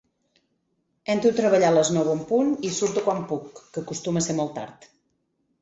Entro 1.13 1.29
a 1.33 1.35
treballar 1.41 1.69
a 1.73 1.75
les 1.75 1.91
nou 1.97 2.09
en 2.15 2.23
punt 2.31 2.49
i 2.71 2.71
surto 2.79 3.05
quan 3.09 3.21
puc, 3.33 3.63
que 3.77 3.85
acostuma 3.87 4.23
a 4.25 4.29
ser 4.31 4.39
molt 4.41 4.57
tard. 4.61 4.93